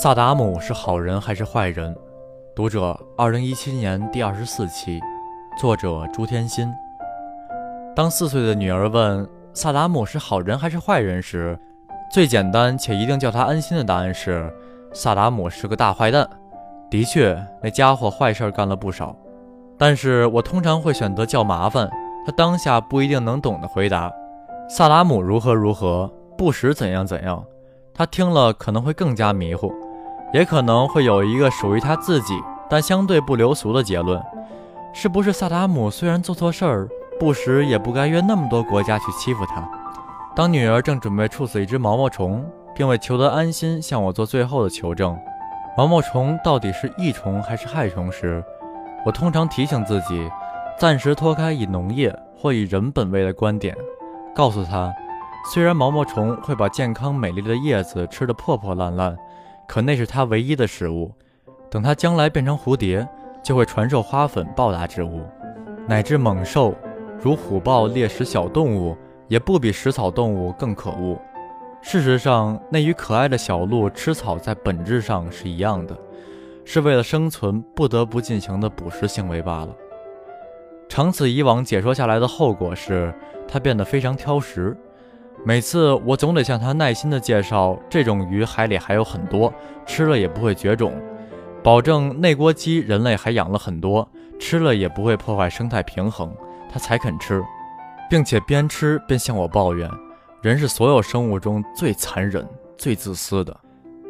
[0.00, 1.94] 萨达姆是好人还是坏人？
[2.56, 4.98] 读者，二零一七年第二十四期，
[5.58, 6.72] 作者朱天心。
[7.94, 11.58] 当四岁的女儿问萨达姆是好人还是坏人时，
[12.10, 14.50] 最简单且一定叫她安心的答案是：
[14.94, 16.26] 萨达姆是个大坏蛋。
[16.88, 19.14] 的确，那家伙坏事干了不少。
[19.76, 21.90] 但是我通常会选择较麻烦，
[22.24, 24.10] 他当下不一定能懂的回答：
[24.70, 27.44] 萨达姆如何如何，不时怎样怎样。
[27.94, 29.70] 他听了可能会更加迷糊。
[30.32, 32.34] 也可能会有一个属于他自己
[32.68, 34.20] 但相对不流俗的结论：
[34.94, 36.88] 是不是萨达姆虽然做错事儿，
[37.20, 39.68] 不时也不该约那么多国家去欺负他？
[40.34, 42.42] 当女儿正准备处死一只毛毛虫，
[42.74, 45.14] 并为求得安心向我做最后的求证，
[45.76, 48.42] 毛毛虫到底是益虫还是害虫时，
[49.04, 50.30] 我通常提醒自己，
[50.78, 53.76] 暂时脱开以农业或以人本位的观点，
[54.34, 54.90] 告诉他，
[55.52, 59.14] 虽然毛毛虫会把健康美丽的叶子吃得破破烂烂。
[59.66, 61.10] 可那是它唯一的食物，
[61.70, 63.06] 等它将来变成蝴蝶，
[63.42, 65.22] 就会传授花粉报答之物，
[65.88, 66.74] 乃至猛兽，
[67.20, 68.96] 如虎豹猎食小动物，
[69.28, 71.18] 也不比食草动物更可恶。
[71.80, 75.96] 事实上，那与可爱的小鹿吃草在本质上是一样的，
[76.64, 79.74] 是为了生存不得不进行的捕食行为罢了。
[80.88, 83.12] 长此以往，解说下来的后果是，
[83.48, 84.76] 它变得非常挑食。
[85.44, 89.52] 每次我总得向他耐心地介绍，这种鱼海里还有很多，
[89.84, 90.92] 吃了也不会绝种，
[91.62, 96.32] 保证那锅鸡人类还养了很多，吃了也不会破坏生态平衡，
[96.72, 97.42] 他才肯吃，
[98.08, 99.90] 并且边吃边向我抱怨，
[100.42, 102.46] 人是所有生物中最残忍、
[102.78, 103.56] 最自私的。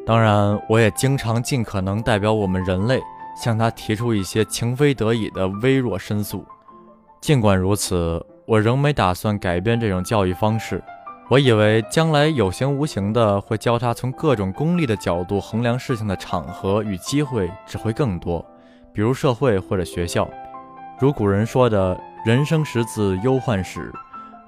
[0.05, 3.01] 当然，我也经常尽可能代表我们人类
[3.43, 6.45] 向他提出一些情非得已的微弱申诉。
[7.23, 10.83] 尽管如此，我仍没打算改变这种教育方式。
[11.33, 18.45] 我以为将来有形无形的会教他从各种功利的角度衡量事情的场合与机会只会更多，
[18.93, 20.29] 比如社会或者学校。
[21.01, 23.91] 如古人说的“人生识字忧患始”，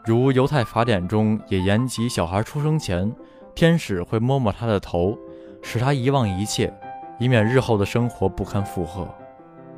[0.04, 3.10] 如犹太法典中也言及小孩出生前，
[3.54, 5.16] 天使会摸摸他的头，
[5.62, 6.70] 使他遗忘一切，
[7.18, 9.08] 以免日后的生活不堪负荷。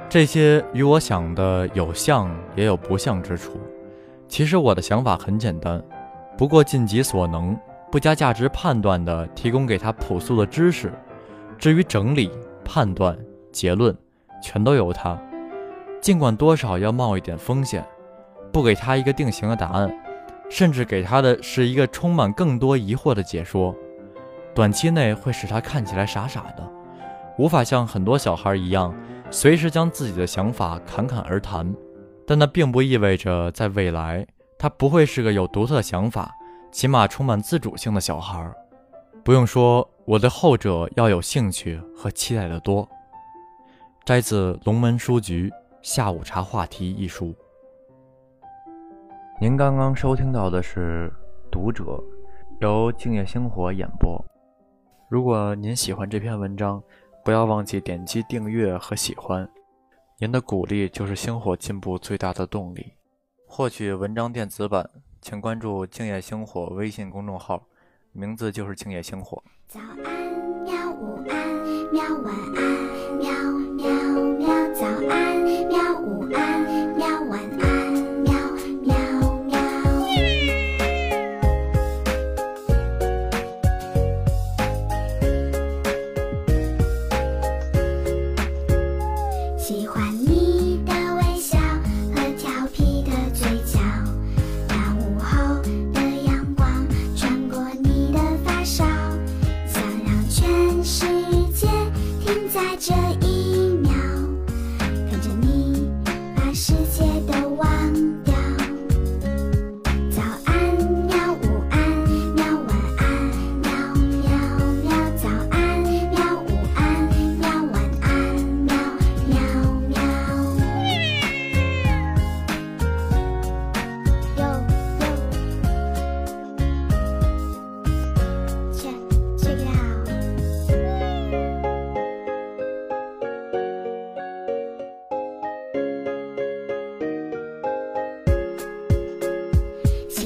[0.08, 3.60] 这些与我想的有像也有不像之处。
[4.26, 5.80] 其实我的想法很简单。
[6.36, 7.58] 不过尽己所能，
[7.90, 10.92] 不加价值判断地提供给他朴素的知识，
[11.58, 12.30] 至于整理、
[12.64, 13.16] 判断、
[13.50, 13.96] 结论，
[14.42, 15.18] 全都由他。
[16.00, 17.84] 尽管多少要冒一点风险，
[18.52, 19.90] 不给他一个定型的答案，
[20.50, 23.74] 甚至给他的是一个充满更多疑惑的解说，
[24.54, 26.70] 短期内会使他看起来傻傻的，
[27.38, 28.94] 无法像很多小孩一样，
[29.30, 31.74] 随时将自己的想法侃侃而谈。
[32.26, 34.26] 但那并不意味着在未来。
[34.58, 36.34] 他不会是个有独特想法，
[36.70, 38.52] 起码充满自主性的小孩。
[39.22, 42.88] 不用说，我对后者要有兴趣和期待的多。
[44.04, 45.50] 摘自龙门书局
[45.82, 47.34] 《下午茶话题》一书。
[49.40, 51.12] 您刚刚收听到的是
[51.50, 51.84] 《读者》，
[52.60, 54.24] 由静夜星火演播。
[55.10, 56.82] 如果您喜欢这篇文章，
[57.24, 59.46] 不要忘记点击订阅和喜欢。
[60.18, 62.95] 您的鼓励就是星火进步最大的动力。
[63.56, 64.86] 获取文章电子版，
[65.22, 67.66] 请关注“静夜星火”微信公众号，
[68.12, 69.42] 名字就是“静夜星火”。
[69.66, 69.96] 早安
[70.62, 72.65] 喵，午安喵，晚安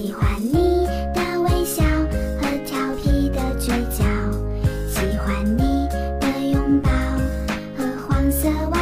[0.00, 1.82] 喜欢你的微笑
[2.40, 4.02] 和调皮的嘴角，
[4.88, 5.86] 喜欢你
[6.18, 6.90] 的拥抱
[7.76, 8.79] 和黄色。